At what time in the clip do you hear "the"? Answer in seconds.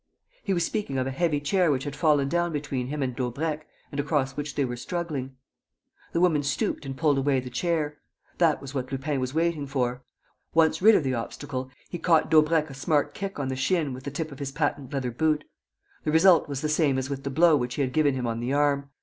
6.11-6.19, 7.39-7.51, 11.03-11.13, 13.49-13.55, 14.03-14.09, 16.03-16.11, 16.61-16.67, 17.23-17.29, 18.39-18.53